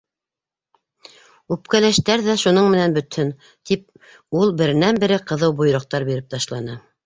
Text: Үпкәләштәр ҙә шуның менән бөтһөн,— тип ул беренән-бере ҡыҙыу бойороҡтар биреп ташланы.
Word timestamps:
Үпкәләштәр 1.55 2.23
ҙә 2.29 2.37
шуның 2.45 2.71
менән 2.77 2.97
бөтһөн,— 2.97 3.31
тип 3.71 3.87
ул 4.41 4.57
беренән-бере 4.65 5.23
ҡыҙыу 5.33 5.59
бойороҡтар 5.63 6.11
биреп 6.13 6.37
ташланы. 6.37 6.85